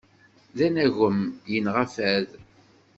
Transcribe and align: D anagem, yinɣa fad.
D 0.57 0.59
anagem, 0.65 1.19
yinɣa 1.51 1.85
fad. 1.95 2.29